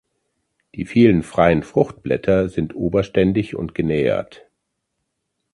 Die 0.73 0.85
vielen 0.87 1.21
freien 1.21 1.61
Fruchtblätter 1.61 2.49
sind 2.49 2.73
oberständig 2.73 3.55
und 3.55 3.75
genähert. 3.75 4.49